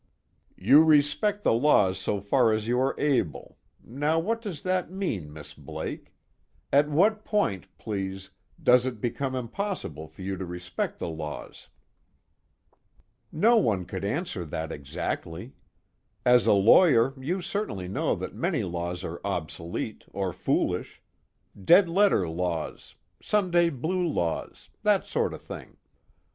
_"You 0.65 0.83
respect 0.83 1.43
the 1.43 1.53
laws 1.53 1.99
so 1.99 2.19
far 2.21 2.51
as 2.53 2.67
you 2.67 2.79
are 2.79 2.99
able 2.99 3.59
now 3.83 4.17
what 4.17 4.41
does 4.41 4.63
that 4.63 4.89
mean, 4.89 5.31
Miss 5.31 5.53
Blake? 5.53 6.11
At 6.73 6.89
what 6.89 7.23
point, 7.23 7.67
please, 7.77 8.31
does 8.63 8.87
it 8.87 8.99
become 8.99 9.35
impossible 9.35 10.07
for 10.07 10.23
you 10.23 10.37
to 10.37 10.43
respect 10.47 10.97
the 10.97 11.07
laws?" 11.07 11.67
"No 13.31 13.57
one 13.57 13.85
could 13.85 14.03
answer 14.03 14.43
that 14.43 14.71
exactly. 14.71 15.53
As 16.25 16.47
a 16.47 16.53
lawyer, 16.53 17.13
you 17.21 17.39
certainly 17.39 17.87
know 17.87 18.15
that 18.15 18.33
many 18.33 18.63
laws 18.63 19.03
are 19.03 19.21
obsolete 19.23 20.05
or 20.09 20.33
foolish. 20.33 20.99
Dead 21.63 21.87
letter 21.87 22.27
laws 22.27 22.95
Sunday 23.21 23.69
blue 23.69 24.07
laws 24.07 24.67
that 24.81 25.05
sort 25.05 25.31
of 25.35 25.43
thing. 25.43 25.77